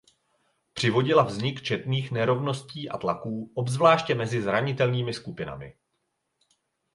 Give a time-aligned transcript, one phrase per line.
[0.73, 5.75] Přivodila vznik četných nerovností a tlaků, obzvláště mezi zranitelnými skupinami.